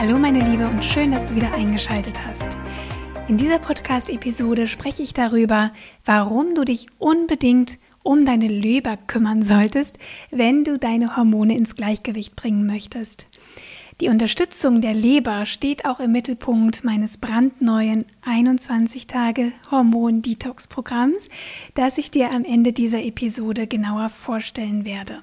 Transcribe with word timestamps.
Hallo 0.00 0.18
meine 0.18 0.40
Liebe 0.40 0.66
und 0.66 0.82
schön, 0.82 1.10
dass 1.10 1.26
du 1.26 1.36
wieder 1.36 1.52
eingeschaltet 1.52 2.26
hast. 2.26 2.56
In 3.28 3.36
dieser 3.36 3.58
Podcast-Episode 3.58 4.66
spreche 4.66 5.02
ich 5.02 5.12
darüber, 5.12 5.72
warum 6.06 6.54
du 6.54 6.64
dich 6.64 6.86
unbedingt 6.98 7.76
um 8.02 8.24
deine 8.24 8.48
Leber 8.48 8.96
kümmern 8.96 9.42
solltest, 9.42 9.98
wenn 10.30 10.64
du 10.64 10.78
deine 10.78 11.18
Hormone 11.18 11.54
ins 11.54 11.76
Gleichgewicht 11.76 12.34
bringen 12.34 12.66
möchtest. 12.66 13.26
Die 14.00 14.08
Unterstützung 14.08 14.80
der 14.80 14.94
Leber 14.94 15.44
steht 15.44 15.84
auch 15.84 16.00
im 16.00 16.12
Mittelpunkt 16.12 16.82
meines 16.82 17.18
brandneuen 17.18 18.02
21 18.22 19.06
Tage 19.06 19.52
Hormon 19.70 20.22
Detox 20.22 20.66
Programms, 20.66 21.28
das 21.74 21.98
ich 21.98 22.10
dir 22.10 22.30
am 22.30 22.46
Ende 22.46 22.72
dieser 22.72 23.04
Episode 23.04 23.66
genauer 23.66 24.08
vorstellen 24.08 24.86
werde. 24.86 25.18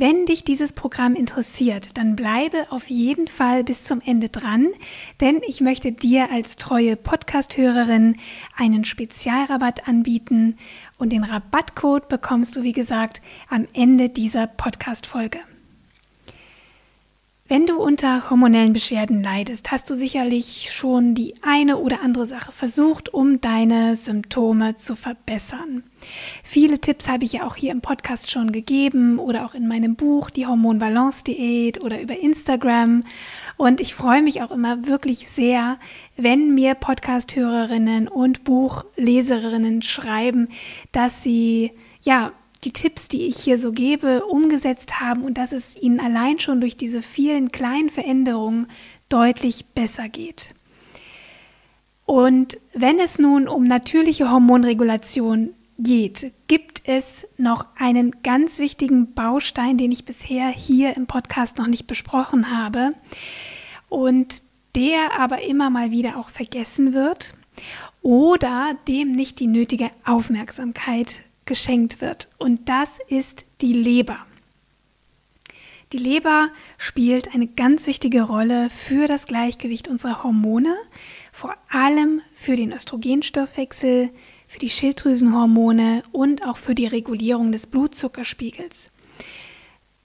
Wenn 0.00 0.26
dich 0.26 0.44
dieses 0.44 0.74
Programm 0.74 1.16
interessiert, 1.16 1.98
dann 1.98 2.14
bleibe 2.14 2.70
auf 2.70 2.88
jeden 2.88 3.26
Fall 3.26 3.64
bis 3.64 3.82
zum 3.82 4.00
Ende 4.00 4.28
dran, 4.28 4.68
denn 5.20 5.40
ich 5.44 5.60
möchte 5.60 5.90
dir 5.90 6.30
als 6.30 6.54
treue 6.54 6.94
Podcast-Hörerin 6.94 8.16
einen 8.56 8.84
Spezialrabatt 8.84 9.88
anbieten 9.88 10.56
und 10.98 11.10
den 11.12 11.24
Rabattcode 11.24 12.08
bekommst 12.08 12.54
du, 12.54 12.62
wie 12.62 12.72
gesagt, 12.72 13.20
am 13.48 13.66
Ende 13.72 14.08
dieser 14.08 14.46
Podcast-Folge. 14.46 15.40
Wenn 17.50 17.64
du 17.64 17.80
unter 17.80 18.28
hormonellen 18.28 18.74
Beschwerden 18.74 19.22
leidest, 19.22 19.70
hast 19.70 19.88
du 19.88 19.94
sicherlich 19.94 20.70
schon 20.70 21.14
die 21.14 21.32
eine 21.40 21.78
oder 21.78 22.02
andere 22.02 22.26
Sache 22.26 22.52
versucht, 22.52 23.14
um 23.14 23.40
deine 23.40 23.96
Symptome 23.96 24.76
zu 24.76 24.94
verbessern. 24.94 25.82
Viele 26.44 26.78
Tipps 26.78 27.08
habe 27.08 27.24
ich 27.24 27.32
ja 27.32 27.46
auch 27.46 27.56
hier 27.56 27.72
im 27.72 27.80
Podcast 27.80 28.30
schon 28.30 28.52
gegeben 28.52 29.18
oder 29.18 29.46
auch 29.46 29.54
in 29.54 29.66
meinem 29.66 29.96
Buch 29.96 30.28
Die 30.28 30.46
Hormonbalance-Diät 30.46 31.82
oder 31.82 32.02
über 32.02 32.18
Instagram. 32.18 33.02
Und 33.56 33.80
ich 33.80 33.94
freue 33.94 34.20
mich 34.20 34.42
auch 34.42 34.50
immer 34.50 34.86
wirklich 34.86 35.26
sehr, 35.26 35.78
wenn 36.18 36.54
mir 36.54 36.74
Podcast-Hörerinnen 36.74 38.08
und 38.08 38.44
Buchleserinnen 38.44 39.80
schreiben, 39.80 40.48
dass 40.92 41.22
sie 41.22 41.72
ja 42.02 42.32
die 42.64 42.72
Tipps, 42.72 43.08
die 43.08 43.22
ich 43.22 43.38
hier 43.38 43.58
so 43.58 43.72
gebe, 43.72 44.24
umgesetzt 44.24 45.00
haben 45.00 45.22
und 45.22 45.38
dass 45.38 45.52
es 45.52 45.76
ihnen 45.76 46.00
allein 46.00 46.40
schon 46.40 46.60
durch 46.60 46.76
diese 46.76 47.02
vielen 47.02 47.52
kleinen 47.52 47.90
Veränderungen 47.90 48.66
deutlich 49.08 49.66
besser 49.66 50.08
geht. 50.08 50.54
Und 52.04 52.58
wenn 52.72 52.98
es 52.98 53.18
nun 53.18 53.48
um 53.48 53.64
natürliche 53.64 54.30
Hormonregulation 54.30 55.50
geht, 55.78 56.32
gibt 56.48 56.82
es 56.88 57.26
noch 57.36 57.66
einen 57.76 58.22
ganz 58.22 58.58
wichtigen 58.58 59.12
Baustein, 59.12 59.78
den 59.78 59.92
ich 59.92 60.04
bisher 60.04 60.48
hier 60.48 60.96
im 60.96 61.06
Podcast 61.06 61.58
noch 61.58 61.66
nicht 61.66 61.86
besprochen 61.86 62.56
habe 62.56 62.90
und 63.88 64.42
der 64.74 65.18
aber 65.18 65.42
immer 65.42 65.70
mal 65.70 65.90
wieder 65.90 66.16
auch 66.16 66.30
vergessen 66.30 66.94
wird 66.94 67.34
oder 68.02 68.74
dem 68.88 69.12
nicht 69.12 69.38
die 69.38 69.46
nötige 69.46 69.90
Aufmerksamkeit 70.04 71.22
geschenkt 71.48 72.00
wird. 72.00 72.28
Und 72.38 72.68
das 72.68 73.00
ist 73.08 73.46
die 73.60 73.72
Leber. 73.72 74.18
Die 75.92 75.98
Leber 75.98 76.50
spielt 76.76 77.34
eine 77.34 77.46
ganz 77.46 77.86
wichtige 77.86 78.22
Rolle 78.22 78.68
für 78.68 79.08
das 79.08 79.26
Gleichgewicht 79.26 79.88
unserer 79.88 80.22
Hormone, 80.22 80.76
vor 81.32 81.56
allem 81.70 82.20
für 82.34 82.56
den 82.56 82.72
Östrogenstoffwechsel, 82.72 84.10
für 84.46 84.58
die 84.58 84.68
Schilddrüsenhormone 84.68 86.02
und 86.12 86.46
auch 86.46 86.58
für 86.58 86.74
die 86.74 86.86
Regulierung 86.86 87.52
des 87.52 87.66
Blutzuckerspiegels. 87.66 88.90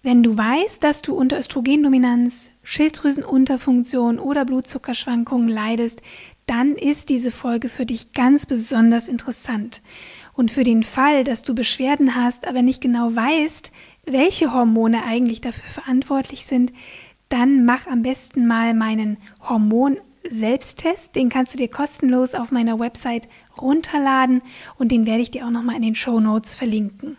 Wenn 0.03 0.23
du 0.23 0.37
weißt, 0.37 0.83
dass 0.83 1.01
du 1.01 1.15
unter 1.15 1.39
Östrogendominanz, 1.39 2.51
Schilddrüsenunterfunktion 2.63 4.19
oder 4.19 4.45
Blutzuckerschwankungen 4.45 5.49
leidest, 5.49 6.01
dann 6.45 6.73
ist 6.73 7.09
diese 7.09 7.31
Folge 7.31 7.69
für 7.69 7.85
dich 7.85 8.13
ganz 8.13 8.45
besonders 8.45 9.07
interessant. 9.07 9.81
Und 10.35 10.51
für 10.51 10.63
den 10.63 10.83
Fall, 10.83 11.23
dass 11.23 11.43
du 11.43 11.53
Beschwerden 11.53 12.15
hast, 12.15 12.47
aber 12.47 12.61
nicht 12.61 12.81
genau 12.81 13.15
weißt, 13.15 13.71
welche 14.05 14.53
Hormone 14.53 15.03
eigentlich 15.05 15.41
dafür 15.41 15.69
verantwortlich 15.69 16.45
sind, 16.45 16.73
dann 17.29 17.65
mach 17.65 17.87
am 17.87 18.01
besten 18.01 18.47
mal 18.47 18.73
meinen 18.73 19.17
Hormon-Selbsttest. 19.47 21.15
Den 21.15 21.29
kannst 21.29 21.53
du 21.53 21.57
dir 21.57 21.67
kostenlos 21.67 22.33
auf 22.33 22.51
meiner 22.51 22.79
Website 22.79 23.29
runterladen 23.59 24.41
und 24.77 24.91
den 24.91 25.05
werde 25.05 25.21
ich 25.21 25.31
dir 25.31 25.45
auch 25.45 25.51
nochmal 25.51 25.75
in 25.75 25.81
den 25.83 25.95
Show 25.95 26.19
Notes 26.19 26.55
verlinken. 26.55 27.17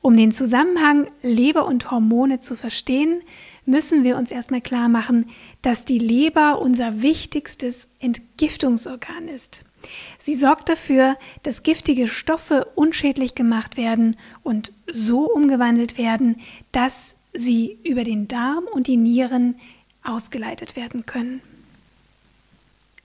Um 0.00 0.16
den 0.16 0.30
Zusammenhang 0.30 1.08
Leber 1.22 1.66
und 1.66 1.90
Hormone 1.90 2.38
zu 2.38 2.54
verstehen, 2.54 3.20
müssen 3.64 4.04
wir 4.04 4.16
uns 4.16 4.30
erstmal 4.30 4.60
klar 4.60 4.88
machen, 4.88 5.28
dass 5.62 5.84
die 5.84 5.98
Leber 5.98 6.60
unser 6.60 7.02
wichtigstes 7.02 7.88
Entgiftungsorgan 7.98 9.26
ist. 9.26 9.65
Sie 10.18 10.34
sorgt 10.34 10.68
dafür, 10.68 11.16
dass 11.42 11.62
giftige 11.62 12.06
Stoffe 12.06 12.66
unschädlich 12.74 13.34
gemacht 13.34 13.76
werden 13.76 14.16
und 14.42 14.72
so 14.92 15.30
umgewandelt 15.30 15.98
werden, 15.98 16.40
dass 16.72 17.14
sie 17.32 17.78
über 17.84 18.04
den 18.04 18.28
Darm 18.28 18.64
und 18.72 18.86
die 18.86 18.96
Nieren 18.96 19.56
ausgeleitet 20.02 20.76
werden 20.76 21.06
können. 21.06 21.40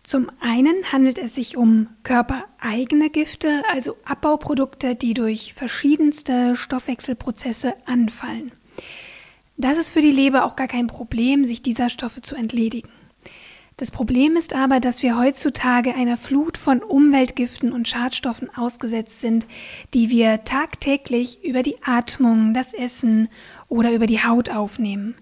Zum 0.03 0.29
einen 0.41 0.91
handelt 0.91 1.17
es 1.17 1.35
sich 1.35 1.55
um 1.55 1.87
körpereigene 2.03 3.09
Gifte, 3.09 3.63
also 3.69 3.95
Abbauprodukte, 4.03 4.95
die 4.95 5.13
durch 5.13 5.53
verschiedenste 5.53 6.55
Stoffwechselprozesse 6.55 7.75
anfallen. 7.85 8.51
Das 9.55 9.77
ist 9.77 9.89
für 9.89 10.01
die 10.01 10.11
Leber 10.11 10.43
auch 10.45 10.55
gar 10.55 10.67
kein 10.67 10.87
Problem, 10.87 11.45
sich 11.45 11.61
dieser 11.61 11.89
Stoffe 11.89 12.21
zu 12.21 12.35
entledigen. 12.35 12.89
Das 13.81 13.89
Problem 13.89 14.35
ist 14.35 14.53
aber, 14.53 14.79
dass 14.79 15.01
wir 15.01 15.17
heutzutage 15.17 15.95
einer 15.95 16.15
Flut 16.15 16.59
von 16.59 16.83
Umweltgiften 16.83 17.73
und 17.73 17.87
Schadstoffen 17.87 18.47
ausgesetzt 18.55 19.21
sind, 19.21 19.47
die 19.95 20.11
wir 20.11 20.43
tagtäglich 20.43 21.43
über 21.43 21.63
die 21.63 21.77
Atmung, 21.83 22.53
das 22.53 22.75
Essen 22.75 23.27
oder 23.69 23.91
über 23.91 24.05
die 24.05 24.23
Haut 24.23 24.51
aufnehmen. 24.51 25.15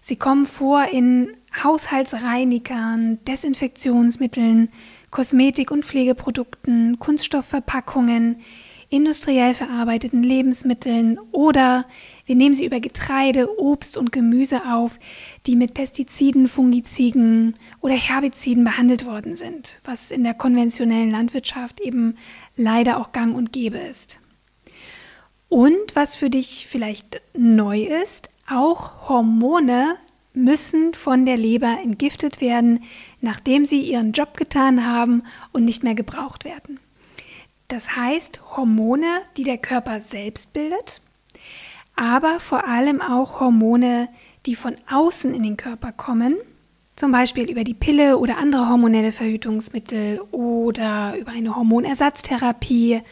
Sie 0.00 0.14
kommen 0.14 0.46
vor 0.46 0.84
in 0.84 1.30
Haushaltsreinigern, 1.64 3.18
Desinfektionsmitteln, 3.24 4.68
Kosmetik- 5.10 5.72
und 5.72 5.84
Pflegeprodukten, 5.84 7.00
Kunststoffverpackungen, 7.00 8.36
industriell 8.96 9.52
verarbeiteten 9.52 10.22
Lebensmitteln 10.22 11.18
oder 11.30 11.84
wir 12.24 12.34
nehmen 12.34 12.54
sie 12.54 12.64
über 12.64 12.80
Getreide, 12.80 13.60
Obst 13.60 13.96
und 13.96 14.10
Gemüse 14.10 14.62
auf, 14.72 14.98
die 15.46 15.54
mit 15.54 15.74
Pestiziden, 15.74 16.48
Fungiziden 16.48 17.56
oder 17.80 17.94
Herbiziden 17.94 18.64
behandelt 18.64 19.04
worden 19.04 19.36
sind, 19.36 19.80
was 19.84 20.10
in 20.10 20.24
der 20.24 20.34
konventionellen 20.34 21.10
Landwirtschaft 21.10 21.80
eben 21.80 22.16
leider 22.56 22.98
auch 22.98 23.12
gang 23.12 23.36
und 23.36 23.52
gäbe 23.52 23.78
ist. 23.78 24.18
Und 25.48 25.94
was 25.94 26.16
für 26.16 26.30
dich 26.30 26.66
vielleicht 26.68 27.20
neu 27.36 27.84
ist, 27.84 28.30
auch 28.48 29.08
Hormone 29.08 29.96
müssen 30.32 30.94
von 30.94 31.24
der 31.26 31.36
Leber 31.36 31.78
entgiftet 31.82 32.40
werden, 32.40 32.82
nachdem 33.20 33.64
sie 33.64 33.82
ihren 33.82 34.12
Job 34.12 34.36
getan 34.36 34.86
haben 34.86 35.22
und 35.52 35.64
nicht 35.64 35.84
mehr 35.84 35.94
gebraucht 35.94 36.44
werden. 36.44 36.80
Das 37.68 37.96
heißt, 37.96 38.56
Hormone, 38.56 39.22
die 39.36 39.44
der 39.44 39.58
Körper 39.58 40.00
selbst 40.00 40.52
bildet, 40.52 41.00
aber 41.96 42.38
vor 42.40 42.66
allem 42.66 43.00
auch 43.00 43.40
Hormone, 43.40 44.08
die 44.44 44.54
von 44.54 44.76
außen 44.90 45.34
in 45.34 45.42
den 45.42 45.56
Körper 45.56 45.92
kommen, 45.92 46.36
zum 46.94 47.12
Beispiel 47.12 47.50
über 47.50 47.64
die 47.64 47.74
Pille 47.74 48.18
oder 48.18 48.38
andere 48.38 48.68
hormonelle 48.68 49.12
Verhütungsmittel 49.12 50.20
oder 50.30 51.16
über 51.18 51.32
eine 51.32 51.56
Hormonersatztherapie, 51.56 53.02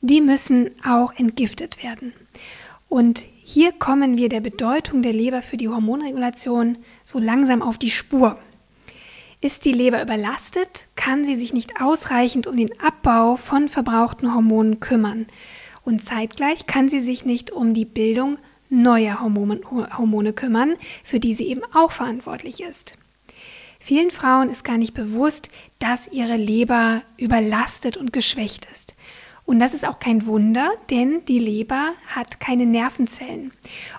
die 0.00 0.20
müssen 0.20 0.70
auch 0.84 1.12
entgiftet 1.14 1.82
werden. 1.82 2.12
Und 2.88 3.24
hier 3.42 3.72
kommen 3.72 4.16
wir 4.16 4.28
der 4.28 4.40
Bedeutung 4.40 5.02
der 5.02 5.12
Leber 5.12 5.42
für 5.42 5.56
die 5.56 5.68
Hormonregulation 5.68 6.78
so 7.04 7.18
langsam 7.18 7.62
auf 7.62 7.78
die 7.78 7.90
Spur. 7.90 8.38
Ist 9.40 9.64
die 9.64 9.72
Leber 9.72 10.02
überlastet, 10.02 10.86
kann 10.96 11.24
sie 11.24 11.36
sich 11.36 11.52
nicht 11.52 11.80
ausreichend 11.80 12.48
um 12.48 12.56
den 12.56 12.72
Abbau 12.80 13.36
von 13.36 13.68
verbrauchten 13.68 14.34
Hormonen 14.34 14.80
kümmern. 14.80 15.26
Und 15.84 16.04
zeitgleich 16.04 16.66
kann 16.66 16.88
sie 16.88 17.00
sich 17.00 17.24
nicht 17.24 17.52
um 17.52 17.72
die 17.72 17.84
Bildung 17.84 18.38
neuer 18.68 19.20
Hormone, 19.20 19.60
Hormone 19.96 20.32
kümmern, 20.32 20.74
für 21.04 21.20
die 21.20 21.34
sie 21.34 21.46
eben 21.46 21.62
auch 21.72 21.92
verantwortlich 21.92 22.60
ist. 22.60 22.98
Vielen 23.78 24.10
Frauen 24.10 24.50
ist 24.50 24.64
gar 24.64 24.76
nicht 24.76 24.92
bewusst, 24.92 25.50
dass 25.78 26.08
ihre 26.08 26.36
Leber 26.36 27.02
überlastet 27.16 27.96
und 27.96 28.12
geschwächt 28.12 28.66
ist. 28.72 28.96
Und 29.44 29.60
das 29.60 29.72
ist 29.72 29.86
auch 29.86 30.00
kein 30.00 30.26
Wunder, 30.26 30.72
denn 30.90 31.24
die 31.26 31.38
Leber 31.38 31.92
hat 32.08 32.40
keine 32.40 32.66
Nervenzellen. 32.66 33.52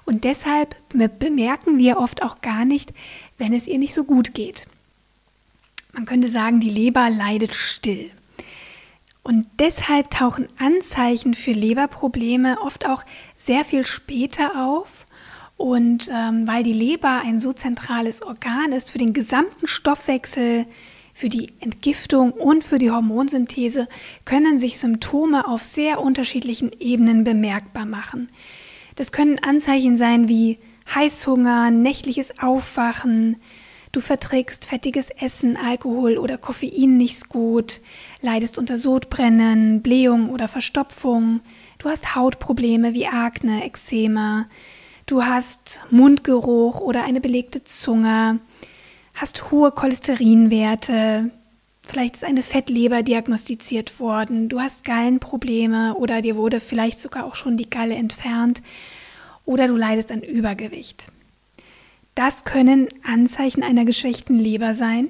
Und 0.06 0.26
deshalb 0.26 0.76
bemerken 1.18 1.80
wir 1.80 1.98
oft 1.98 2.22
auch 2.24 2.42
gar 2.42 2.66
nicht, 2.66 2.94
wenn 3.38 3.54
es 3.54 3.68
ihr 3.68 3.80
nicht 3.80 3.94
so 3.94 4.04
gut 4.04 4.34
geht. 4.34 4.68
Man 6.00 6.06
könnte 6.06 6.30
sagen, 6.30 6.62
die 6.62 6.70
Leber 6.70 7.10
leidet 7.10 7.54
still. 7.54 8.10
Und 9.22 9.46
deshalb 9.60 10.10
tauchen 10.10 10.48
Anzeichen 10.58 11.34
für 11.34 11.52
Leberprobleme 11.52 12.62
oft 12.62 12.88
auch 12.88 13.04
sehr 13.38 13.66
viel 13.66 13.86
später 13.86 14.66
auf. 14.66 15.06
Und 15.58 16.10
ähm, 16.10 16.48
weil 16.48 16.64
die 16.64 16.72
Leber 16.72 17.20
ein 17.26 17.42
so 17.42 17.52
zentrales 17.52 18.22
Organ 18.22 18.72
ist 18.72 18.92
für 18.92 18.98
den 18.98 19.12
gesamten 19.12 19.68
Stoffwechsel, 19.68 20.68
für 21.14 21.28
die 21.28 21.52
Entgiftung 21.60 22.32
und 22.32 22.64
für 22.64 22.78
die 22.78 22.92
Hormonsynthese, 22.92 23.90
können 24.24 24.58
sich 24.58 24.80
Symptome 24.80 25.50
auf 25.50 25.66
sehr 25.66 26.00
unterschiedlichen 26.00 26.72
Ebenen 26.80 27.26
bemerkbar 27.26 27.86
machen. 27.86 28.30
Das 28.96 29.12
können 29.12 29.38
Anzeichen 29.40 29.98
sein 29.98 30.30
wie 30.30 30.60
Heißhunger, 30.96 31.72
nächtliches 31.72 32.40
Aufwachen, 32.40 33.36
Du 33.92 34.02
verträgst 34.02 34.66
fettiges 34.66 35.10
Essen, 35.10 35.58
Alkohol 35.58 36.20
oder 36.20 36.38
Koffein 36.38 36.98
nicht 36.98 37.28
gut, 37.30 37.82
leidest 38.22 38.60
unter 38.60 38.78
Sodbrennen, 38.78 39.82
Blähung 39.82 40.30
oder 40.30 40.48
Verstopfung, 40.48 41.40
du 41.80 41.90
hast 41.90 42.16
Hautprobleme 42.16 42.94
wie 42.94 43.08
Akne, 43.08 43.64
Ekzeme, 43.64 44.48
du 45.08 45.24
hast 45.24 45.82
Mundgeruch 45.90 46.82
oder 46.82 47.04
eine 47.04 47.20
belegte 47.20 47.64
Zunge, 47.64 48.40
hast 49.16 49.50
hohe 49.50 49.72
Cholesterinwerte, 49.72 51.32
vielleicht 51.84 52.14
ist 52.14 52.26
eine 52.26 52.44
Fettleber 52.44 53.02
diagnostiziert 53.02 54.00
worden, 54.00 54.50
du 54.50 54.60
hast 54.60 54.84
Gallenprobleme 54.84 55.96
oder 55.96 56.22
dir 56.22 56.36
wurde 56.36 56.60
vielleicht 56.60 57.00
sogar 57.00 57.26
auch 57.26 57.36
schon 57.36 57.58
die 57.58 57.70
Galle 57.72 57.96
entfernt. 57.96 58.62
Oder 59.46 59.68
du 59.68 59.76
leidest 59.76 60.12
an 60.12 60.22
Übergewicht. 60.22 61.08
Das 62.20 62.44
können 62.44 62.90
Anzeichen 63.02 63.64
einer 63.64 63.86
geschwächten 63.86 64.38
Leber 64.38 64.74
sein 64.74 65.08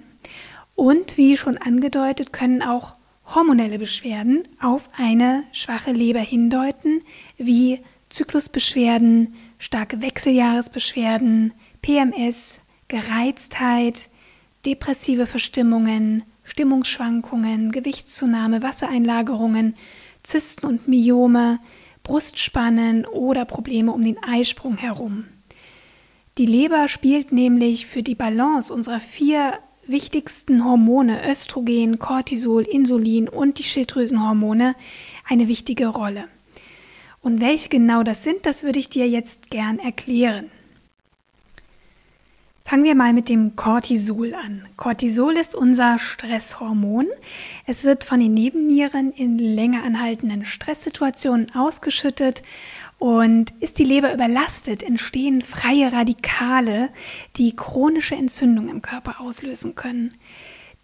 und 0.75 1.17
wie 1.17 1.37
schon 1.37 1.57
angedeutet 1.57 2.31
können 2.31 2.61
auch 2.61 2.97
hormonelle 3.25 3.79
Beschwerden 3.79 4.47
auf 4.61 4.87
eine 4.95 5.43
schwache 5.51 5.91
Leber 5.91 6.19
hindeuten, 6.19 7.01
wie 7.35 7.79
Zyklusbeschwerden, 8.09 9.33
starke 9.57 10.03
Wechseljahresbeschwerden, 10.03 11.55
PMS, 11.81 12.61
Gereiztheit, 12.89 14.07
depressive 14.67 15.25
Verstimmungen, 15.25 16.21
Stimmungsschwankungen, 16.43 17.71
Gewichtszunahme, 17.71 18.61
Wassereinlagerungen, 18.61 19.75
Zysten 20.21 20.67
und 20.67 20.87
Myome, 20.87 21.57
Brustspannen 22.03 23.07
oder 23.07 23.45
Probleme 23.45 23.93
um 23.93 24.03
den 24.03 24.23
Eisprung 24.23 24.77
herum. 24.77 25.25
Die 26.39 26.45
Leber 26.45 26.87
spielt 26.87 27.33
nämlich 27.33 27.85
für 27.85 28.01
die 28.01 28.15
Balance 28.15 28.73
unserer 28.73 29.01
vier 29.01 29.59
wichtigsten 29.85 30.63
Hormone 30.63 31.29
Östrogen, 31.29 31.99
Cortisol, 31.99 32.61
Insulin 32.63 33.27
und 33.27 33.59
die 33.59 33.63
Schilddrüsenhormone 33.63 34.75
eine 35.27 35.49
wichtige 35.49 35.87
Rolle. 35.87 36.29
Und 37.21 37.41
welche 37.41 37.67
genau 37.67 38.03
das 38.03 38.23
sind, 38.23 38.45
das 38.45 38.63
würde 38.63 38.79
ich 38.79 38.87
dir 38.87 39.05
jetzt 39.05 39.51
gern 39.51 39.79
erklären. 39.79 40.49
Fangen 42.69 42.83
wir 42.83 42.95
mal 42.95 43.13
mit 43.13 43.27
dem 43.27 43.55
Cortisol 43.57 44.35
an. 44.35 44.65
Cortisol 44.77 45.35
ist 45.35 45.55
unser 45.55 45.97
Stresshormon. 45.97 47.07
Es 47.65 47.83
wird 47.83 48.03
von 48.05 48.21
den 48.21 48.33
Nebennieren 48.35 49.11
in 49.11 49.39
länger 49.39 49.83
anhaltenden 49.83 50.45
Stresssituationen 50.45 51.53
ausgeschüttet 51.53 52.43
und 52.99 53.51
ist 53.61 53.79
die 53.79 53.85
Leber 53.85 54.13
überlastet, 54.13 54.83
entstehen 54.83 55.41
freie 55.41 55.91
Radikale, 55.91 56.89
die 57.37 57.55
chronische 57.55 58.15
Entzündungen 58.15 58.69
im 58.69 58.81
Körper 58.81 59.21
auslösen 59.21 59.73
können. 59.73 60.13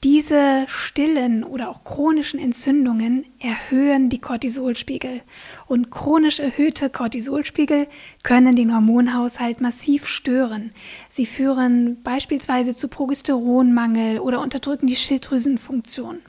Diese 0.04 0.66
stillen 0.68 1.44
oder 1.44 1.70
auch 1.70 1.84
chronischen 1.84 2.40
Entzündungen 2.40 3.26
erhöhen 3.40 4.10
die 4.10 4.20
Cortisolspiegel 4.20 5.22
und 5.68 5.90
chronisch 5.90 6.40
erhöhte 6.40 6.90
Cortisolspiegel 6.90 7.88
können 8.24 8.56
den 8.56 8.74
Hormonhaushalt 8.74 9.62
massiv 9.62 10.06
stören. 10.06 10.72
Sie 11.10 11.26
führen 11.26 12.04
beispielsweise 12.04 12.76
zu 12.76 12.88
Progesteronmangel 12.88 14.20
oder 14.20 14.42
unterdrücken 14.42 14.86
die 14.88 14.96
Schilddrüsenfunktion. 14.96 16.20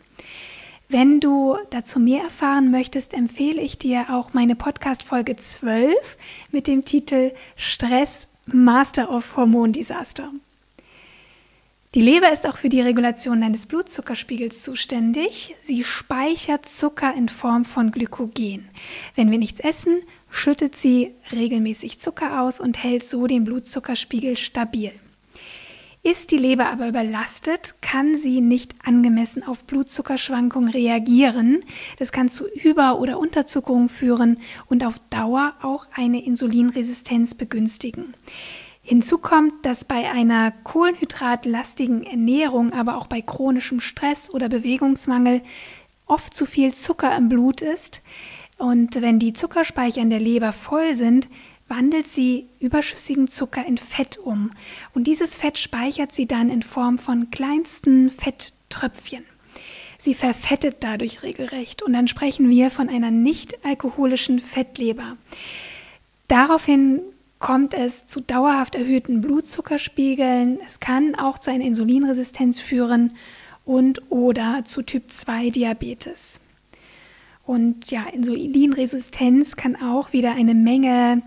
Wenn 0.88 1.18
du 1.18 1.56
dazu 1.70 1.98
mehr 1.98 2.22
erfahren 2.22 2.70
möchtest, 2.70 3.12
empfehle 3.12 3.60
ich 3.60 3.76
dir 3.76 4.06
auch 4.10 4.34
meine 4.34 4.54
Podcast-Folge 4.54 5.34
12 5.34 5.96
mit 6.52 6.68
dem 6.68 6.84
Titel 6.84 7.32
Stress 7.56 8.28
Master 8.46 9.10
of 9.10 9.36
Hormondesaster. 9.36 10.30
Die 11.96 12.02
Leber 12.02 12.32
ist 12.32 12.46
auch 12.46 12.56
für 12.56 12.68
die 12.68 12.82
Regulation 12.82 13.40
deines 13.40 13.66
Blutzuckerspiegels 13.66 14.62
zuständig. 14.62 15.56
Sie 15.60 15.82
speichert 15.82 16.68
Zucker 16.68 17.12
in 17.16 17.28
Form 17.28 17.64
von 17.64 17.90
Glykogen. 17.90 18.68
Wenn 19.16 19.32
wir 19.32 19.38
nichts 19.38 19.58
essen, 19.58 19.98
schüttet 20.30 20.76
sie 20.76 21.14
regelmäßig 21.32 21.98
Zucker 21.98 22.42
aus 22.42 22.60
und 22.60 22.80
hält 22.80 23.02
so 23.02 23.26
den 23.26 23.42
Blutzuckerspiegel 23.42 24.36
stabil. 24.36 24.92
Ist 26.06 26.30
die 26.30 26.38
Leber 26.38 26.66
aber 26.68 26.86
überlastet, 26.86 27.74
kann 27.80 28.14
sie 28.14 28.40
nicht 28.40 28.76
angemessen 28.84 29.42
auf 29.42 29.64
Blutzuckerschwankungen 29.64 30.70
reagieren. 30.70 31.64
Das 31.98 32.12
kann 32.12 32.28
zu 32.28 32.46
Über- 32.48 33.00
oder 33.00 33.18
Unterzuckerung 33.18 33.88
führen 33.88 34.38
und 34.68 34.86
auf 34.86 35.00
Dauer 35.10 35.54
auch 35.62 35.88
eine 35.92 36.24
Insulinresistenz 36.24 37.34
begünstigen. 37.34 38.14
Hinzu 38.82 39.18
kommt, 39.18 39.66
dass 39.66 39.84
bei 39.84 40.08
einer 40.08 40.52
kohlenhydratlastigen 40.52 42.04
Ernährung, 42.04 42.72
aber 42.72 42.98
auch 42.98 43.08
bei 43.08 43.20
chronischem 43.20 43.80
Stress 43.80 44.30
oder 44.30 44.48
Bewegungsmangel 44.48 45.42
oft 46.06 46.32
zu 46.34 46.46
viel 46.46 46.72
Zucker 46.72 47.16
im 47.16 47.28
Blut 47.28 47.62
ist. 47.62 48.00
Und 48.58 49.02
wenn 49.02 49.18
die 49.18 49.32
Zuckerspeicher 49.32 50.02
in 50.02 50.10
der 50.10 50.20
Leber 50.20 50.52
voll 50.52 50.94
sind, 50.94 51.26
wandelt 51.68 52.06
sie 52.06 52.46
überschüssigen 52.60 53.28
Zucker 53.28 53.64
in 53.66 53.78
Fett 53.78 54.18
um 54.18 54.50
und 54.94 55.06
dieses 55.06 55.36
Fett 55.36 55.58
speichert 55.58 56.12
sie 56.12 56.26
dann 56.26 56.50
in 56.50 56.62
Form 56.62 56.98
von 56.98 57.30
kleinsten 57.30 58.10
Fetttröpfchen. 58.10 59.24
Sie 59.98 60.14
verfettet 60.14 60.76
dadurch 60.80 61.22
regelrecht 61.22 61.82
und 61.82 61.92
dann 61.92 62.06
sprechen 62.06 62.48
wir 62.48 62.70
von 62.70 62.88
einer 62.88 63.10
nicht 63.10 63.64
alkoholischen 63.64 64.38
Fettleber. 64.38 65.16
Daraufhin 66.28 67.00
kommt 67.38 67.74
es 67.74 68.06
zu 68.06 68.20
dauerhaft 68.20 68.74
erhöhten 68.74 69.20
Blutzuckerspiegeln. 69.20 70.58
Es 70.64 70.80
kann 70.80 71.14
auch 71.14 71.38
zu 71.38 71.50
einer 71.50 71.64
Insulinresistenz 71.64 72.60
führen 72.60 73.14
und 73.64 74.10
oder 74.10 74.62
zu 74.64 74.82
Typ 74.82 75.10
2 75.10 75.50
Diabetes. 75.50 76.40
Und 77.44 77.90
ja, 77.90 78.06
Insulinresistenz 78.12 79.56
kann 79.56 79.76
auch 79.76 80.12
wieder 80.12 80.32
eine 80.32 80.54
Menge 80.54 81.22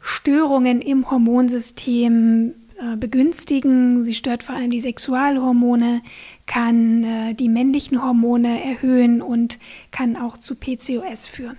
Störungen 0.00 0.80
im 0.80 1.10
Hormonsystem 1.10 2.54
äh, 2.80 2.96
begünstigen. 2.96 4.02
Sie 4.04 4.14
stört 4.14 4.42
vor 4.42 4.54
allem 4.54 4.70
die 4.70 4.80
Sexualhormone, 4.80 6.02
kann 6.46 7.04
äh, 7.04 7.34
die 7.34 7.48
männlichen 7.48 8.02
Hormone 8.02 8.64
erhöhen 8.64 9.20
und 9.20 9.58
kann 9.90 10.16
auch 10.16 10.38
zu 10.38 10.54
PCOS 10.54 11.26
führen. 11.26 11.58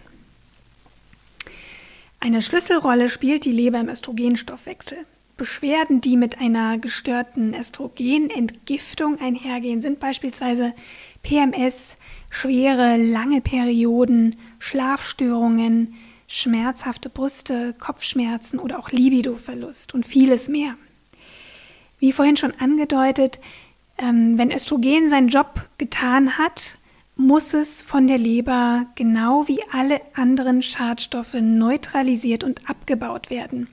Eine 2.20 2.42
Schlüsselrolle 2.42 3.10
spielt 3.10 3.46
die 3.46 3.52
Leber 3.52 3.80
im 3.80 3.90
Östrogenstoffwechsel. 3.90 4.98
Beschwerden, 5.38 6.02
die 6.02 6.18
mit 6.18 6.40
einer 6.40 6.78
gestörten 6.78 7.56
Östrogenentgiftung 7.56 9.20
einhergehen, 9.20 9.82
sind 9.82 10.00
beispielsweise 10.00 10.74
PMS, 11.24 11.98
schwere, 12.30 12.98
lange 12.98 13.42
Perioden, 13.42 14.36
Schlafstörungen, 14.60 15.96
schmerzhafte 16.32 17.10
Brüste, 17.10 17.74
Kopfschmerzen 17.78 18.58
oder 18.58 18.80
auch 18.80 18.90
Libidoverlust 18.92 19.94
und 19.94 20.06
vieles 20.06 20.48
mehr. 20.48 20.76
Wie 22.00 22.14
vorhin 22.14 22.38
schon 22.38 22.54
angedeutet, 22.58 23.42
ähm, 23.98 24.38
wenn 24.38 24.50
Östrogen 24.50 25.10
seinen 25.10 25.28
Job 25.28 25.68
getan 25.78 26.38
hat, 26.38 26.78
muss 27.18 27.54
es 27.54 27.82
von 27.82 28.08
der 28.08 28.18
Leber 28.18 28.86
genau 28.96 29.50
wie 29.50 29.60
alle 29.74 30.00
anderen 30.14 30.62
Schadstoffe 30.62 31.34
neutralisiert 31.34 32.46
und 32.46 32.70
abgebaut 32.70 33.30
werden. 33.30 33.68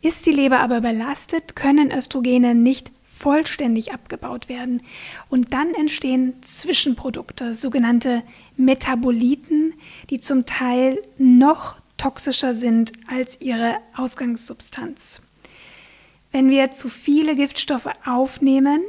Ist 0.00 0.24
die 0.24 0.32
Leber 0.32 0.60
aber 0.60 0.78
überlastet, 0.78 1.54
können 1.54 1.92
Östrogene 1.92 2.54
nicht 2.54 2.90
vollständig 3.04 3.92
abgebaut 3.92 4.48
werden. 4.48 4.82
Und 5.28 5.52
dann 5.52 5.74
entstehen 5.74 6.42
Zwischenprodukte, 6.42 7.54
sogenannte 7.54 8.22
Metaboliten, 8.56 9.74
die 10.08 10.18
zum 10.18 10.46
Teil 10.46 10.98
noch 11.18 11.81
toxischer 12.02 12.52
sind 12.52 12.92
als 13.06 13.40
ihre 13.40 13.76
Ausgangssubstanz. 13.96 15.22
Wenn 16.32 16.50
wir 16.50 16.72
zu 16.72 16.88
viele 16.88 17.36
Giftstoffe 17.36 17.88
aufnehmen, 18.04 18.80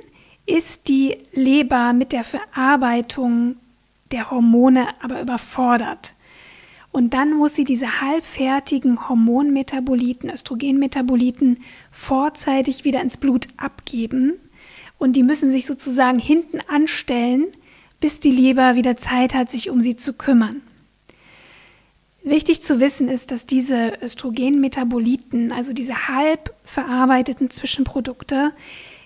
ist 0.48 0.88
die 0.88 1.18
Leber 1.32 1.94
mit 1.94 2.12
der 2.12 2.24
Verarbeitung 2.24 3.58
der 4.12 4.32
Hormone 4.32 4.88
aber 5.02 5.22
überfordert. 5.22 6.16
Und 6.92 7.14
dann 7.14 7.34
muss 7.34 7.54
sie 7.54 7.66
diese 7.66 8.02
halbfertigen 8.02 9.08
Hormonmetaboliten, 9.08 10.32
Östrogenmetaboliten 10.32 11.60
vorzeitig 11.92 12.84
wieder 12.84 13.02
ins 13.02 13.18
Blut 13.18 13.48
abgeben. 13.58 14.34
Und 14.98 15.16
die 15.16 15.24
müssen 15.24 15.52
sich 15.52 15.68
sozusagen 15.68 16.20
hinten 16.20 16.62
anstellen, 16.68 17.46
bis 18.00 18.20
die 18.20 18.32
Leber 18.32 18.76
wieder 18.76 18.96
Zeit 18.98 19.36
hat, 19.36 19.52
sich 19.52 19.70
um 19.70 19.82
sie 19.82 19.96
zu 19.96 20.14
kümmern. 20.14 20.62
Wichtig 22.24 22.64
zu 22.64 22.80
wissen 22.80 23.10
ist, 23.10 23.32
dass 23.32 23.46
diese 23.46 23.98
Östrogenmetaboliten, 24.02 25.52
also 25.52 25.74
diese 25.74 26.08
halb 26.08 26.54
verarbeiteten 26.64 27.50
Zwischenprodukte, 27.50 28.54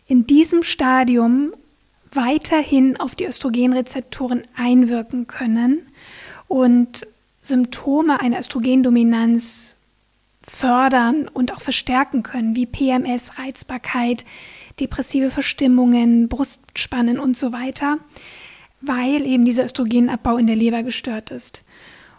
in 0.08 0.28
diesem 0.28 0.62
Stadium 0.62 1.52
weiterhin 2.12 3.00
auf 3.00 3.16
die 3.16 3.26
Östrogenrezeptoren 3.26 4.44
einwirken 4.56 5.26
können 5.26 5.88
und 6.48 7.08
Symptome 7.42 8.22
einer 8.22 8.40
Östrogendominanz 8.40 9.76
fördern 10.44 11.28
und 11.28 11.52
auch 11.54 11.62
verstärken 11.62 12.24
können, 12.24 12.56
wie 12.56 12.66
PMS, 12.68 13.40
Reizbarkeit, 13.40 14.26
depressive 14.80 15.32
Verstimmungen, 15.32 16.30
Brustspannen 16.30 17.20
und 17.20 17.36
so 17.36 17.52
weiter, 17.52 17.98
weil 18.80 19.26
eben 19.26 19.44
dieser 19.44 19.66
Östrogenabbau 19.66 20.38
in 20.38 20.46
der 20.46 20.56
Leber 20.56 20.84
gestört 20.84 21.32
ist. 21.32 21.64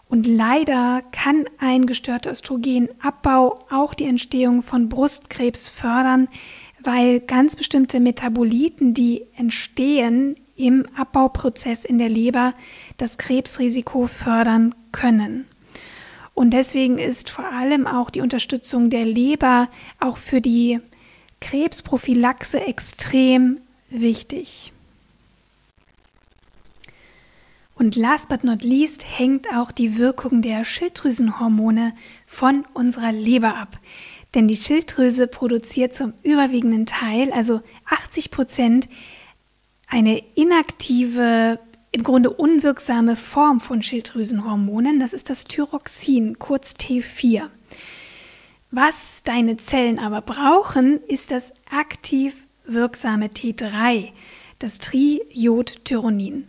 Und 0.09 0.25
leider 0.25 1.03
kann 1.11 1.45
ein 1.59 1.85
gestörter 1.85 2.31
Östrogenabbau 2.31 3.59
auch 3.69 3.93
die 3.93 4.05
Entstehung 4.05 4.63
von 4.63 4.89
Brustkrebs 4.89 5.69
fördern, 5.69 6.27
weil 6.81 7.19
ganz 7.19 7.55
bestimmte 7.55 7.99
Metaboliten, 7.99 8.95
die 8.95 9.23
entstehen 9.37 10.35
im 10.55 10.87
Abbauprozess 10.97 11.85
in 11.85 11.99
der 11.99 12.09
Leber, 12.09 12.55
das 12.97 13.19
Krebsrisiko 13.19 14.07
fördern 14.07 14.73
können. 14.91 15.45
Und 16.33 16.51
deswegen 16.51 16.97
ist 16.97 17.29
vor 17.29 17.45
allem 17.45 17.85
auch 17.85 18.09
die 18.09 18.21
Unterstützung 18.21 18.89
der 18.89 19.05
Leber 19.05 19.69
auch 19.99 20.17
für 20.17 20.41
die 20.41 20.79
Krebsprophylaxe 21.39 22.61
extrem 22.65 23.59
wichtig. 23.89 24.73
Und 27.79 27.95
last 27.95 28.27
but 28.27 28.43
not 28.43 28.61
least 28.61 29.05
hängt 29.07 29.47
auch 29.55 29.71
die 29.71 29.97
Wirkung 29.97 30.41
der 30.41 30.65
Schilddrüsenhormone 30.65 31.93
von 32.27 32.65
unserer 32.73 33.13
Leber 33.13 33.55
ab. 33.55 33.79
Denn 34.35 34.49
die 34.49 34.57
Schilddrüse 34.57 35.27
produziert 35.27 35.93
zum 35.93 36.11
überwiegenden 36.21 36.85
Teil, 36.85 37.31
also 37.31 37.61
80 37.85 38.31
Prozent, 38.31 38.89
eine 39.87 40.21
inaktive, 40.35 41.57
im 41.91 42.03
Grunde 42.03 42.31
unwirksame 42.31 43.15
Form 43.15 43.61
von 43.61 43.81
Schilddrüsenhormonen. 43.81 44.99
Das 44.99 45.13
ist 45.13 45.29
das 45.29 45.45
Thyroxin, 45.45 46.37
kurz 46.37 46.73
T4. 46.73 47.43
Was 48.71 49.23
deine 49.23 49.55
Zellen 49.55 49.99
aber 49.99 50.19
brauchen, 50.21 51.01
ist 51.07 51.31
das 51.31 51.53
aktiv 51.71 52.45
wirksame 52.65 53.27
T3, 53.27 54.11
das 54.59 54.79
Triiodtyronin. 54.79 56.45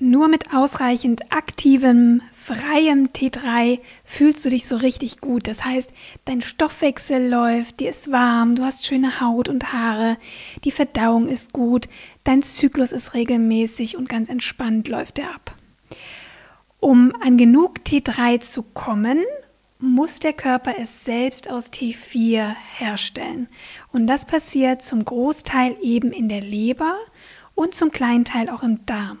Nur 0.00 0.28
mit 0.28 0.54
ausreichend 0.54 1.32
aktivem, 1.32 2.22
freiem 2.32 3.08
T3 3.08 3.80
fühlst 4.04 4.44
du 4.44 4.48
dich 4.48 4.66
so 4.68 4.76
richtig 4.76 5.20
gut. 5.20 5.48
Das 5.48 5.64
heißt, 5.64 5.92
dein 6.24 6.40
Stoffwechsel 6.40 7.28
läuft, 7.28 7.80
dir 7.80 7.90
ist 7.90 8.12
warm, 8.12 8.54
du 8.54 8.62
hast 8.62 8.86
schöne 8.86 9.20
Haut 9.20 9.48
und 9.48 9.72
Haare, 9.72 10.16
die 10.62 10.70
Verdauung 10.70 11.26
ist 11.26 11.52
gut, 11.52 11.88
dein 12.22 12.44
Zyklus 12.44 12.92
ist 12.92 13.14
regelmäßig 13.14 13.96
und 13.96 14.08
ganz 14.08 14.28
entspannt 14.28 14.86
läuft 14.86 15.18
er 15.18 15.34
ab. 15.34 15.56
Um 16.78 17.12
an 17.20 17.36
genug 17.36 17.80
T3 17.80 18.38
zu 18.38 18.62
kommen, 18.62 19.24
muss 19.80 20.20
der 20.20 20.32
Körper 20.32 20.74
es 20.78 21.04
selbst 21.04 21.50
aus 21.50 21.72
T4 21.72 22.54
herstellen. 22.78 23.48
Und 23.92 24.06
das 24.06 24.26
passiert 24.26 24.82
zum 24.82 25.04
Großteil 25.04 25.76
eben 25.82 26.12
in 26.12 26.28
der 26.28 26.40
Leber 26.40 26.96
und 27.56 27.74
zum 27.74 27.90
kleinen 27.90 28.24
Teil 28.24 28.48
auch 28.48 28.62
im 28.62 28.86
Darm. 28.86 29.18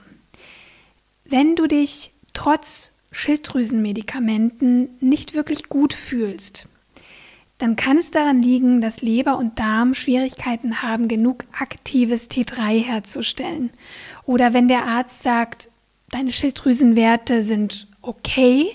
Wenn 1.30 1.56
du 1.56 1.66
dich 1.66 2.12
trotz 2.32 2.94
Schilddrüsenmedikamenten 3.12 4.88
nicht 5.00 5.34
wirklich 5.34 5.68
gut 5.68 5.92
fühlst, 5.92 6.68
dann 7.58 7.76
kann 7.76 7.98
es 7.98 8.10
daran 8.10 8.40
liegen, 8.40 8.80
dass 8.80 9.02
Leber 9.02 9.36
und 9.36 9.58
Darm 9.58 9.92
Schwierigkeiten 9.92 10.80
haben, 10.80 11.06
genug 11.06 11.44
aktives 11.52 12.30
T3 12.30 12.82
herzustellen. 12.82 13.70
Oder 14.24 14.54
wenn 14.54 14.68
der 14.68 14.86
Arzt 14.86 15.22
sagt, 15.22 15.68
deine 16.10 16.32
Schilddrüsenwerte 16.32 17.42
sind 17.42 17.88
okay, 18.00 18.70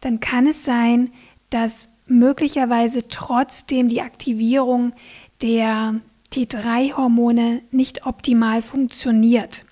dann 0.00 0.20
kann 0.20 0.46
es 0.46 0.62
sein, 0.62 1.10
dass 1.48 1.88
möglicherweise 2.06 3.08
trotzdem 3.08 3.88
die 3.88 4.02
Aktivierung 4.02 4.92
der 5.40 6.00
T3-Hormone 6.32 7.62
nicht 7.70 8.04
optimal 8.04 8.60
funktioniert. 8.60 9.64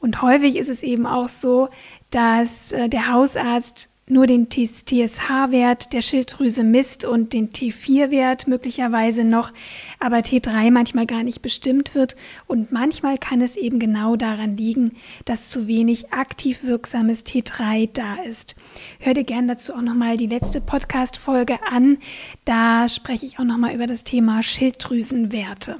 Und 0.00 0.22
häufig 0.22 0.56
ist 0.56 0.68
es 0.68 0.82
eben 0.82 1.06
auch 1.06 1.28
so, 1.28 1.68
dass 2.10 2.72
äh, 2.72 2.88
der 2.88 3.12
Hausarzt 3.12 3.90
nur 4.08 4.26
den 4.26 4.48
TSH-Wert 4.48 5.92
der 5.92 6.00
Schilddrüse 6.00 6.62
misst 6.62 7.04
und 7.04 7.32
den 7.32 7.50
T4-Wert 7.50 8.46
möglicherweise 8.46 9.24
noch, 9.24 9.52
aber 9.98 10.18
T3 10.18 10.70
manchmal 10.70 11.06
gar 11.06 11.24
nicht 11.24 11.42
bestimmt 11.42 11.94
wird. 11.94 12.14
Und 12.46 12.70
manchmal 12.70 13.18
kann 13.18 13.40
es 13.40 13.56
eben 13.56 13.80
genau 13.80 14.14
daran 14.14 14.56
liegen, 14.56 14.92
dass 15.24 15.48
zu 15.48 15.66
wenig 15.66 16.12
aktiv 16.12 16.62
wirksames 16.62 17.24
T3 17.24 17.90
da 17.92 18.22
ist. 18.22 18.54
Hör 19.00 19.14
dir 19.14 19.24
gerne 19.24 19.48
dazu 19.48 19.74
auch 19.74 19.82
nochmal 19.82 20.16
die 20.16 20.28
letzte 20.28 20.60
Podcast-Folge 20.60 21.58
an. 21.68 21.98
Da 22.44 22.88
spreche 22.88 23.26
ich 23.26 23.40
auch 23.40 23.44
nochmal 23.44 23.74
über 23.74 23.88
das 23.88 24.04
Thema 24.04 24.42
Schilddrüsenwerte. 24.42 25.78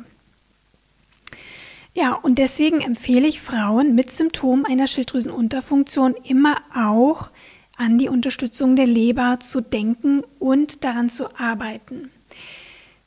Ja, 1.97 2.13
und 2.13 2.37
deswegen 2.37 2.83
empfehle 2.83 3.27
ich 3.27 3.41
Frauen 3.41 3.95
mit 3.95 4.11
Symptomen 4.11 4.67
einer 4.67 4.87
Schilddrüsenunterfunktion 4.87 6.15
immer 6.25 6.59
auch 6.75 7.31
an 7.79 7.97
die 7.97 8.11
Unterstützung 8.11 8.77
der 8.77 8.85
Leber 8.85 9.41
zu 9.41 9.63
denken 9.63 10.23
und 10.39 10.85
daran 10.85 11.09
zu 11.09 11.35
arbeiten. 11.39 12.11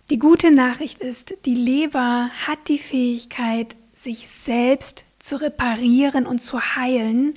Die 0.10 0.17
gute 0.17 0.50
Nachricht 0.50 1.01
ist, 1.01 1.36
die 1.46 1.53
Leber 1.53 2.31
hat 2.48 2.67
die 2.67 2.79
Fähigkeit, 2.79 3.75
sich 3.93 4.27
selbst 4.27 5.05
zu 5.19 5.39
reparieren 5.39 6.25
und 6.25 6.39
zu 6.39 6.60
heilen, 6.60 7.36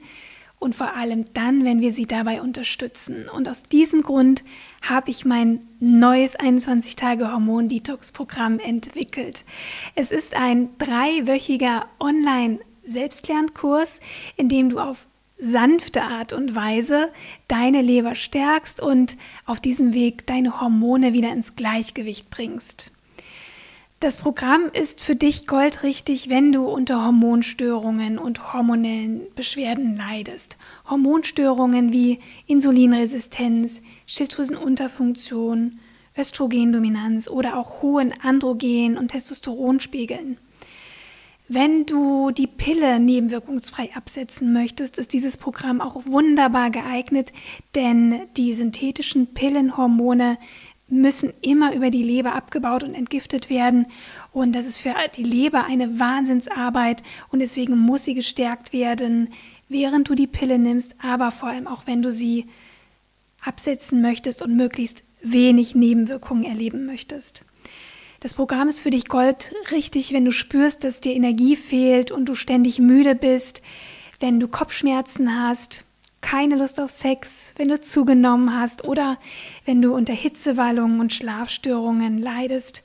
und 0.62 0.74
vor 0.76 0.96
allem 0.96 1.24
dann, 1.34 1.64
wenn 1.64 1.80
wir 1.80 1.90
sie 1.90 2.06
dabei 2.06 2.40
unterstützen. 2.40 3.28
Und 3.28 3.48
aus 3.48 3.64
diesem 3.64 4.02
Grund 4.02 4.44
habe 4.80 5.10
ich 5.10 5.24
mein 5.24 5.66
neues 5.80 6.38
21-Tage-Hormon-Detox-Programm 6.38 8.60
entwickelt. 8.60 9.44
Es 9.96 10.12
ist 10.12 10.36
ein 10.36 10.68
dreiwöchiger 10.78 11.86
Online-Selbstlernkurs, 11.98 13.98
in 14.36 14.48
dem 14.48 14.68
du 14.70 14.78
auf 14.78 15.08
sanfte 15.36 16.02
Art 16.02 16.32
und 16.32 16.54
Weise 16.54 17.10
deine 17.48 17.80
Leber 17.80 18.14
stärkst 18.14 18.80
und 18.80 19.16
auf 19.44 19.58
diesem 19.58 19.94
Weg 19.94 20.28
deine 20.28 20.60
Hormone 20.60 21.12
wieder 21.12 21.32
ins 21.32 21.56
Gleichgewicht 21.56 22.30
bringst. 22.30 22.92
Das 24.02 24.16
Programm 24.16 24.68
ist 24.72 25.00
für 25.00 25.14
dich 25.14 25.46
goldrichtig, 25.46 26.28
wenn 26.28 26.50
du 26.50 26.66
unter 26.66 27.04
Hormonstörungen 27.04 28.18
und 28.18 28.52
hormonellen 28.52 29.28
Beschwerden 29.36 29.96
leidest. 29.96 30.56
Hormonstörungen 30.90 31.92
wie 31.92 32.18
Insulinresistenz, 32.48 33.80
Schilddrüsenunterfunktion, 34.06 35.78
Östrogendominanz 36.18 37.28
oder 37.28 37.56
auch 37.56 37.80
hohen 37.80 38.12
Androgen- 38.20 38.98
und 38.98 39.12
Testosteronspiegeln. 39.12 40.36
Wenn 41.46 41.86
du 41.86 42.32
die 42.32 42.46
Pille 42.48 42.98
nebenwirkungsfrei 42.98 43.90
absetzen 43.94 44.52
möchtest, 44.52 44.98
ist 44.98 45.12
dieses 45.12 45.36
Programm 45.36 45.80
auch 45.80 46.06
wunderbar 46.06 46.70
geeignet, 46.70 47.32
denn 47.76 48.22
die 48.36 48.54
synthetischen 48.54 49.28
Pillenhormone 49.28 50.38
müssen 50.92 51.32
immer 51.40 51.74
über 51.74 51.90
die 51.90 52.02
Leber 52.02 52.34
abgebaut 52.34 52.84
und 52.84 52.94
entgiftet 52.94 53.48
werden. 53.48 53.86
Und 54.32 54.52
das 54.52 54.66
ist 54.66 54.78
für 54.78 54.94
die 55.16 55.22
Leber 55.22 55.64
eine 55.64 55.98
Wahnsinnsarbeit 55.98 57.02
und 57.30 57.40
deswegen 57.40 57.78
muss 57.78 58.04
sie 58.04 58.14
gestärkt 58.14 58.72
werden, 58.72 59.32
während 59.68 60.08
du 60.08 60.14
die 60.14 60.26
Pille 60.26 60.58
nimmst, 60.58 60.94
aber 61.02 61.30
vor 61.30 61.48
allem 61.48 61.66
auch 61.66 61.86
wenn 61.86 62.02
du 62.02 62.12
sie 62.12 62.46
absetzen 63.40 64.02
möchtest 64.02 64.42
und 64.42 64.54
möglichst 64.54 65.04
wenig 65.22 65.74
Nebenwirkungen 65.74 66.44
erleben 66.44 66.84
möchtest. 66.84 67.44
Das 68.20 68.34
Programm 68.34 68.68
ist 68.68 68.80
für 68.80 68.90
dich 68.90 69.08
goldrichtig, 69.08 70.12
wenn 70.12 70.24
du 70.24 70.30
spürst, 70.30 70.84
dass 70.84 71.00
dir 71.00 71.14
Energie 71.14 71.56
fehlt 71.56 72.12
und 72.12 72.26
du 72.26 72.34
ständig 72.34 72.78
müde 72.78 73.14
bist, 73.14 73.62
wenn 74.20 74.38
du 74.38 74.46
Kopfschmerzen 74.46 75.40
hast, 75.42 75.84
keine 76.22 76.56
Lust 76.56 76.80
auf 76.80 76.90
Sex, 76.90 77.52
wenn 77.56 77.68
du 77.68 77.78
zugenommen 77.78 78.58
hast 78.58 78.84
oder 78.84 79.18
wenn 79.66 79.82
du 79.82 79.94
unter 79.94 80.14
Hitzewallungen 80.14 81.00
und 81.00 81.12
Schlafstörungen 81.12 82.18
leidest 82.18 82.82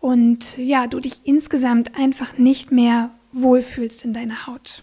und 0.00 0.58
ja, 0.58 0.88
du 0.88 0.98
dich 0.98 1.20
insgesamt 1.22 1.96
einfach 1.96 2.36
nicht 2.36 2.72
mehr 2.72 3.10
wohlfühlst 3.32 4.04
in 4.04 4.12
deiner 4.12 4.48
Haut. 4.48 4.82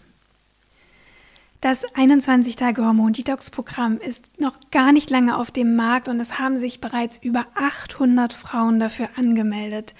Das 1.60 1.86
21-Tage-Hormon-Detox-Programm 1.86 3.98
ist 3.98 4.40
noch 4.40 4.54
gar 4.70 4.92
nicht 4.92 5.10
lange 5.10 5.36
auf 5.36 5.50
dem 5.50 5.76
Markt 5.76 6.08
und 6.08 6.18
es 6.18 6.38
haben 6.38 6.56
sich 6.56 6.80
bereits 6.80 7.18
über 7.18 7.44
800 7.54 8.32
Frauen 8.32 8.80
dafür 8.80 9.10
angemeldet. 9.16 9.94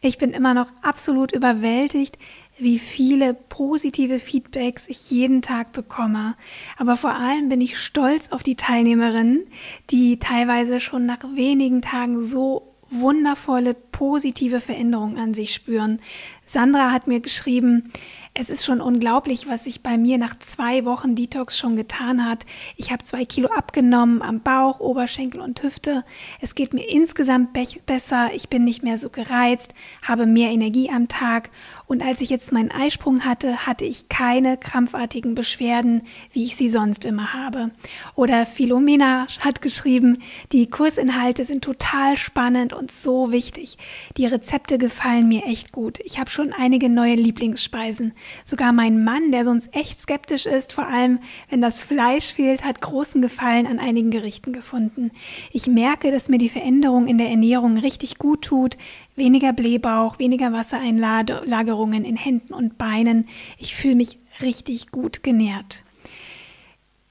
Ich 0.00 0.16
bin 0.16 0.30
immer 0.30 0.54
noch 0.54 0.68
absolut 0.80 1.32
überwältigt, 1.32 2.16
wie 2.62 2.78
viele 2.78 3.34
positive 3.34 4.18
Feedbacks 4.18 4.88
ich 4.88 5.10
jeden 5.10 5.42
Tag 5.42 5.72
bekomme. 5.72 6.36
Aber 6.78 6.96
vor 6.96 7.14
allem 7.14 7.48
bin 7.48 7.60
ich 7.60 7.78
stolz 7.78 8.30
auf 8.30 8.42
die 8.42 8.56
Teilnehmerinnen, 8.56 9.44
die 9.90 10.18
teilweise 10.18 10.80
schon 10.80 11.06
nach 11.06 11.22
wenigen 11.34 11.82
Tagen 11.82 12.22
so 12.22 12.72
wundervolle 12.92 13.74
positive 13.74 14.60
Veränderungen 14.60 15.18
an 15.18 15.34
sich 15.34 15.54
spüren. 15.54 16.00
Sandra 16.44 16.92
hat 16.92 17.06
mir 17.06 17.20
geschrieben, 17.20 17.90
es 18.34 18.50
ist 18.50 18.64
schon 18.64 18.80
unglaublich, 18.80 19.48
was 19.48 19.64
sich 19.64 19.82
bei 19.82 19.96
mir 19.96 20.18
nach 20.18 20.38
zwei 20.38 20.84
Wochen 20.84 21.14
Detox 21.14 21.58
schon 21.58 21.76
getan 21.76 22.26
hat. 22.26 22.44
Ich 22.76 22.90
habe 22.90 23.04
zwei 23.04 23.24
Kilo 23.24 23.48
abgenommen 23.48 24.22
am 24.22 24.40
Bauch, 24.40 24.80
Oberschenkel 24.80 25.40
und 25.40 25.62
Hüfte. 25.62 26.04
Es 26.40 26.54
geht 26.54 26.74
mir 26.74 26.88
insgesamt 26.88 27.52
be 27.52 27.64
besser. 27.86 28.30
Ich 28.34 28.48
bin 28.48 28.64
nicht 28.64 28.82
mehr 28.82 28.98
so 28.98 29.08
gereizt, 29.08 29.74
habe 30.06 30.26
mehr 30.26 30.50
Energie 30.50 30.90
am 30.90 31.08
Tag. 31.08 31.50
Und 31.86 32.02
als 32.02 32.20
ich 32.20 32.30
jetzt 32.30 32.52
meinen 32.52 32.70
Eisprung 32.70 33.24
hatte, 33.24 33.66
hatte 33.66 33.84
ich 33.84 34.08
keine 34.08 34.56
krampfartigen 34.56 35.34
Beschwerden, 35.34 36.02
wie 36.32 36.44
ich 36.44 36.56
sie 36.56 36.68
sonst 36.68 37.04
immer 37.04 37.32
habe. 37.32 37.70
Oder 38.14 38.46
Philomena 38.46 39.26
hat 39.40 39.62
geschrieben, 39.62 40.22
die 40.52 40.70
Kursinhalte 40.70 41.44
sind 41.44 41.64
total 41.64 42.16
spannend 42.16 42.72
und 42.72 42.90
so 42.90 43.32
wichtig. 43.32 43.78
Die 44.16 44.26
Rezepte 44.26 44.78
gefallen 44.78 45.28
mir 45.28 45.44
echt 45.44 45.72
gut. 45.72 45.98
Ich 46.04 46.18
habe 46.18 46.30
schon 46.30 46.52
einige 46.52 46.88
neue 46.88 47.14
Lieblingsspeisen. 47.14 48.12
Sogar 48.44 48.72
mein 48.72 49.04
Mann, 49.04 49.32
der 49.32 49.44
sonst 49.44 49.74
echt 49.74 50.00
skeptisch 50.00 50.46
ist, 50.46 50.72
vor 50.72 50.86
allem 50.86 51.18
wenn 51.50 51.60
das 51.60 51.82
Fleisch 51.82 52.32
fehlt, 52.32 52.64
hat 52.64 52.80
großen 52.80 53.22
Gefallen 53.22 53.66
an 53.66 53.78
einigen 53.78 54.10
Gerichten 54.10 54.52
gefunden. 54.52 55.10
Ich 55.52 55.66
merke, 55.66 56.10
dass 56.10 56.28
mir 56.28 56.38
die 56.38 56.48
Veränderung 56.48 57.06
in 57.06 57.18
der 57.18 57.30
Ernährung 57.30 57.76
richtig 57.78 58.18
gut 58.18 58.42
tut. 58.42 58.76
Weniger 59.14 59.52
Blähbauch, 59.52 60.18
weniger 60.18 60.52
Wassereinlagerungen 60.52 62.04
in 62.04 62.16
Händen 62.16 62.54
und 62.54 62.78
Beinen. 62.78 63.26
Ich 63.58 63.74
fühle 63.74 63.96
mich 63.96 64.18
richtig 64.40 64.90
gut 64.90 65.22
genährt. 65.22 65.82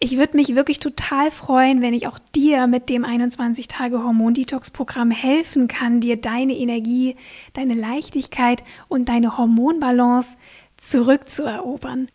Ich 0.04 0.18
würde 0.18 0.36
mich 0.36 0.56
wirklich 0.56 0.80
total 0.80 1.30
freuen, 1.30 1.84
wenn 1.84 1.94
ich 1.94 2.08
auch 2.08 2.18
dir 2.34 2.66
mit 2.66 2.90
dem 2.90 3.06
21-Tage-Hormon-Detox-Programm 3.06 5.12
helfen 5.12 5.68
kann, 5.68 6.00
dir 6.00 6.18
deine 6.18 6.58
Energie, 6.58 7.16
deine 7.54 7.76
Leichtigkeit 7.76 8.64
und 8.88 9.10
deine 9.10 9.38
Hormonbalance 9.38 10.38
zurückzuerobern. 10.78 12.08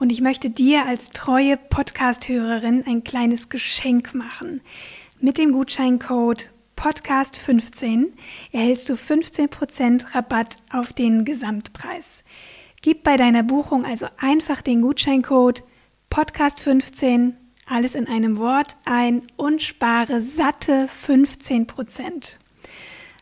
Und 0.00 0.10
ich 0.10 0.22
möchte 0.22 0.50
dir 0.50 0.86
als 0.86 1.10
treue 1.10 1.56
Podcast-Hörerin 1.56 2.82
ein 2.84 3.04
kleines 3.04 3.48
Geschenk 3.48 4.12
machen. 4.12 4.60
Mit 5.20 5.38
dem 5.38 5.52
Gutscheincode 5.52 6.50
Podcast15 6.84 8.12
erhältst 8.52 8.90
du 8.90 8.92
15% 8.92 10.14
Rabatt 10.14 10.58
auf 10.70 10.92
den 10.92 11.24
Gesamtpreis. 11.24 12.24
Gib 12.82 13.04
bei 13.04 13.16
deiner 13.16 13.42
Buchung 13.42 13.86
also 13.86 14.06
einfach 14.18 14.60
den 14.60 14.82
Gutscheincode 14.82 15.64
Podcast 16.10 16.60
15, 16.60 17.38
alles 17.66 17.94
in 17.94 18.06
einem 18.06 18.36
Wort 18.36 18.76
ein 18.84 19.22
und 19.36 19.62
spare 19.62 20.20
satte 20.20 20.86
15 20.86 21.66
Prozent. 21.66 22.38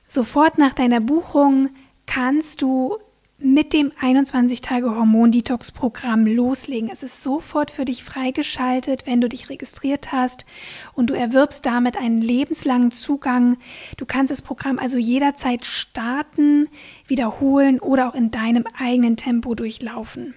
Sofort 0.08 0.58
nach 0.58 0.74
deiner 0.74 1.00
Buchung 1.00 1.70
kannst 2.06 2.62
du 2.62 2.98
mit 3.42 3.72
dem 3.72 3.92
21-Tage-Hormon-Detox-Programm 4.00 6.26
loslegen. 6.26 6.90
Es 6.90 7.02
ist 7.02 7.22
sofort 7.22 7.70
für 7.70 7.84
dich 7.84 8.04
freigeschaltet, 8.04 9.06
wenn 9.06 9.20
du 9.20 9.28
dich 9.28 9.50
registriert 9.50 10.12
hast 10.12 10.46
und 10.94 11.10
du 11.10 11.14
erwirbst 11.14 11.66
damit 11.66 11.96
einen 11.96 12.18
lebenslangen 12.18 12.90
Zugang. 12.90 13.58
Du 13.96 14.06
kannst 14.06 14.30
das 14.30 14.42
Programm 14.42 14.78
also 14.78 14.98
jederzeit 14.98 15.64
starten, 15.64 16.68
wiederholen 17.06 17.80
oder 17.80 18.08
auch 18.08 18.14
in 18.14 18.30
deinem 18.30 18.64
eigenen 18.78 19.16
Tempo 19.16 19.54
durchlaufen. 19.54 20.34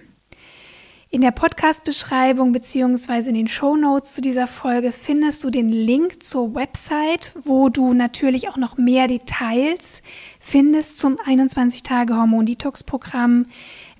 In 1.08 1.20
der 1.20 1.30
Podcast-Beschreibung 1.30 2.50
bzw. 2.50 3.28
in 3.28 3.34
den 3.34 3.46
Show 3.46 3.76
Notes 3.76 4.14
zu 4.14 4.20
dieser 4.20 4.48
Folge 4.48 4.90
findest 4.90 5.44
du 5.44 5.50
den 5.50 5.70
Link 5.70 6.24
zur 6.24 6.56
Website, 6.56 7.32
wo 7.44 7.68
du 7.68 7.94
natürlich 7.94 8.48
auch 8.48 8.56
noch 8.56 8.76
mehr 8.76 9.06
Details 9.06 10.02
findest 10.40 10.98
zum 10.98 11.14
21-Tage-Hormon-Detox-Programm, 11.14 13.46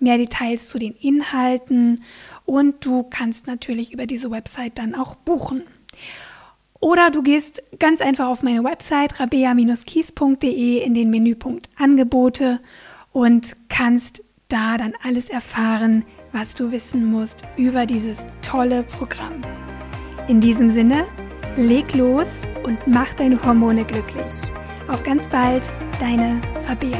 mehr 0.00 0.18
Details 0.18 0.68
zu 0.68 0.80
den 0.80 0.96
Inhalten 0.96 2.02
und 2.44 2.84
du 2.84 3.04
kannst 3.04 3.46
natürlich 3.46 3.92
über 3.92 4.06
diese 4.06 4.32
Website 4.32 4.76
dann 4.76 4.96
auch 4.96 5.14
buchen. 5.14 5.62
Oder 6.80 7.12
du 7.12 7.22
gehst 7.22 7.62
ganz 7.78 8.00
einfach 8.00 8.26
auf 8.26 8.42
meine 8.42 8.64
Website 8.64 9.20
rabea-kies.de 9.20 10.82
in 10.82 10.94
den 10.94 11.10
Menüpunkt 11.10 11.70
Angebote 11.76 12.58
und 13.12 13.56
kannst 13.68 14.24
da 14.48 14.76
dann 14.76 14.94
alles 15.02 15.30
erfahren, 15.30 16.04
was 16.36 16.54
du 16.54 16.70
wissen 16.70 17.10
musst 17.10 17.44
über 17.56 17.86
dieses 17.86 18.28
tolle 18.42 18.82
Programm. 18.82 19.40
In 20.28 20.38
diesem 20.38 20.68
Sinne, 20.68 21.06
leg 21.56 21.94
los 21.94 22.50
und 22.62 22.78
mach 22.86 23.14
deine 23.14 23.42
Hormone 23.42 23.86
glücklich. 23.86 24.32
Auf 24.86 25.02
ganz 25.02 25.28
bald, 25.28 25.72
deine 25.98 26.42
Fabia. 26.66 26.98